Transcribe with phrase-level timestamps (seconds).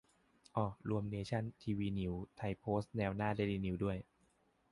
[0.53, 3.97] เอ้อ รวมเนชั่น ทีนิวส์ ไทยโพสต์ แนวหน้า เดลินิวส์ ด้วย